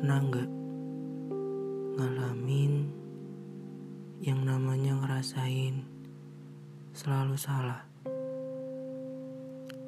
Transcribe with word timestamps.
Pernah 0.00 0.16
nggak 0.32 0.50
ngalamin 2.00 2.88
yang 4.24 4.40
namanya 4.48 4.96
ngerasain 4.96 5.84
selalu 6.96 7.36
salah, 7.36 7.84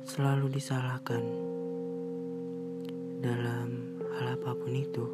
selalu 0.05 0.53
disalahkan 0.53 1.25
dalam 3.25 3.97
hal 4.21 4.37
apa 4.37 4.53
pun 4.53 4.73
itu? 4.77 5.07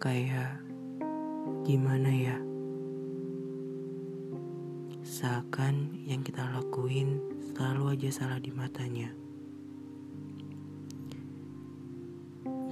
Kayak 0.00 0.64
gimana 1.68 2.08
ya? 2.08 2.40
Seakan 5.04 6.00
yang 6.08 6.24
kita 6.24 6.48
lakuin 6.48 7.20
selalu 7.52 7.92
aja 7.92 8.08
salah 8.08 8.40
di 8.40 8.48
matanya. 8.56 9.23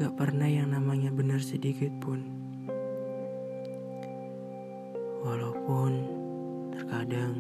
Gak 0.02 0.18
pernah 0.18 0.50
yang 0.50 0.74
namanya 0.74 1.14
benar 1.14 1.38
sedikit 1.38 1.94
pun. 2.02 2.26
Walaupun 5.22 5.90
terkadang 6.74 7.38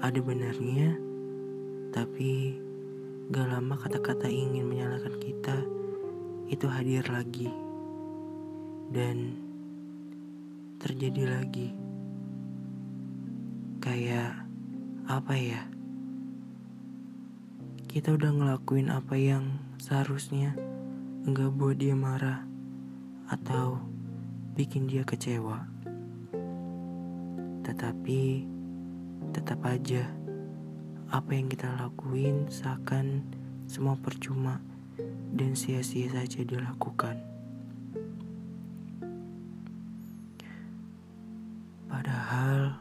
ada 0.00 0.16
benarnya, 0.16 0.96
tapi 1.92 2.56
gak 3.28 3.52
lama 3.52 3.76
kata-kata 3.76 4.32
ingin 4.32 4.64
menyalahkan 4.64 5.12
kita 5.20 5.60
itu 6.48 6.64
hadir 6.72 7.04
lagi. 7.04 7.52
Dan 8.88 9.36
terjadi 10.80 11.36
lagi. 11.36 11.68
Kayak 13.84 14.40
apa 15.04 15.36
ya? 15.36 15.68
Kita 17.92 18.16
udah 18.16 18.32
ngelakuin 18.32 18.88
apa 18.88 19.20
yang 19.20 19.60
seharusnya 19.76 20.56
Enggak 21.26 21.58
buat 21.58 21.74
dia 21.74 21.90
marah 21.98 22.46
atau 23.26 23.82
bikin 24.54 24.86
dia 24.86 25.02
kecewa. 25.02 25.66
Tetapi 27.66 28.46
tetap 29.34 29.58
aja 29.66 30.06
apa 31.10 31.34
yang 31.34 31.50
kita 31.50 31.66
lakuin 31.82 32.46
seakan 32.46 33.26
semua 33.66 33.98
percuma 33.98 34.62
dan 35.34 35.58
sia-sia 35.58 36.14
saja 36.14 36.46
dilakukan. 36.46 37.18
Padahal 41.90 42.78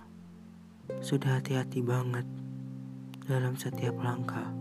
sudah 1.01 1.41
hati-hati 1.41 1.81
banget 1.81 2.29
dalam 3.25 3.57
setiap 3.57 3.97
langkah 4.05 4.53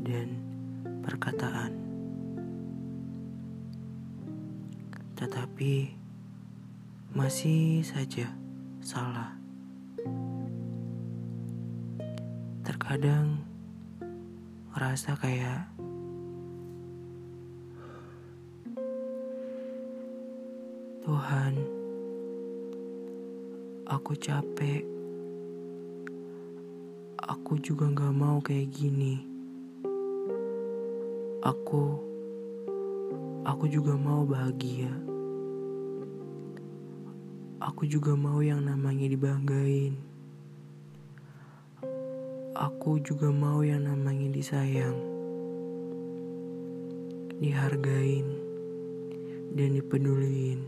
dan 0.00 0.32
perkataan. 1.04 1.81
Tetapi 5.22 5.86
masih 7.14 7.86
saja 7.86 8.26
salah. 8.82 9.38
Terkadang 12.66 13.38
ngerasa 14.74 15.14
kayak 15.22 15.70
Tuhan, 21.06 21.54
aku 23.86 24.18
capek. 24.18 24.82
Aku 27.22 27.62
juga 27.62 27.86
gak 27.94 28.10
mau 28.10 28.42
kayak 28.42 28.74
gini. 28.74 29.22
Aku, 31.46 32.02
aku 33.46 33.70
juga 33.70 33.94
mau 33.94 34.26
bahagia 34.26 35.11
aku 37.62 37.86
juga 37.86 38.18
mau 38.18 38.42
yang 38.42 38.66
namanya 38.66 39.06
dibanggain. 39.06 39.94
Aku 42.58 42.98
juga 42.98 43.30
mau 43.30 43.62
yang 43.62 43.86
namanya 43.86 44.34
disayang, 44.34 44.98
dihargain, 47.38 48.26
dan 49.54 49.78
dipeduliin. 49.78 50.66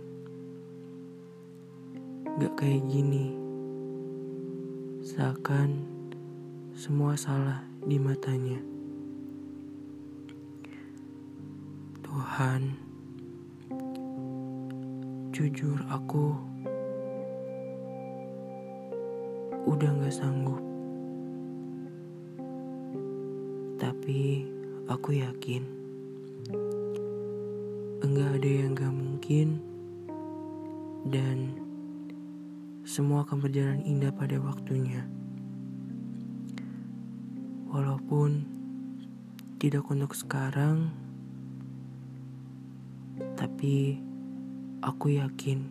Gak 2.39 2.55
kayak 2.63 2.87
gini, 2.87 3.35
seakan 5.03 5.83
semua 6.79 7.19
salah 7.19 7.67
di 7.83 7.99
matanya. 7.99 8.63
Tuhan, 12.07 12.79
jujur 15.35 15.79
aku 15.91 16.55
udah 19.65 19.91
gak 20.05 20.13
sanggup. 20.13 20.61
Tapi 23.81 24.45
aku 24.89 25.17
yakin 25.17 25.65
enggak 28.05 28.31
ada 28.37 28.51
yang 28.53 28.77
gak 28.77 28.93
mungkin 28.93 29.49
dan 31.09 31.57
semua 32.85 33.25
akan 33.25 33.41
berjalan 33.41 33.81
indah 33.89 34.13
pada 34.13 34.37
waktunya. 34.37 35.09
Walaupun 37.73 38.45
tidak 39.57 39.89
untuk 39.89 40.13
sekarang, 40.13 40.93
tapi 43.41 43.99
aku 44.85 45.17
yakin 45.17 45.65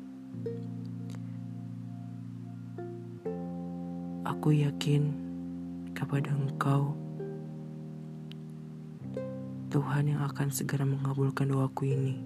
Aku 4.34 4.50
yakin 4.50 5.14
kepada 5.94 6.34
Engkau, 6.34 6.98
Tuhan 9.70 10.10
yang 10.10 10.26
akan 10.26 10.50
segera 10.50 10.90
mengabulkan 10.90 11.54
doaku 11.54 11.94
ini. 11.94 12.18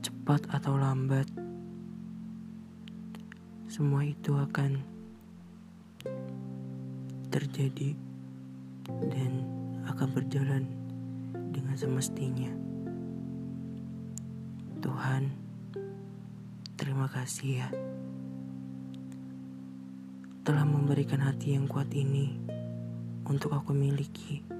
Cepat 0.00 0.48
atau 0.48 0.80
lambat, 0.80 1.28
semua 3.68 4.00
itu 4.08 4.32
akan 4.32 4.80
terjadi 7.28 7.92
dan 9.12 9.44
akan 9.92 10.08
berjalan 10.16 10.64
dengan 11.52 11.76
semestinya. 11.76 12.50
Tuhan, 14.80 15.36
terima 16.80 17.12
kasih 17.12 17.60
ya 17.60 17.68
telah 20.46 20.62
memberikan 20.62 21.18
hati 21.26 21.58
yang 21.58 21.66
kuat 21.66 21.90
ini 21.90 22.38
untuk 23.26 23.50
aku 23.50 23.74
miliki. 23.74 24.55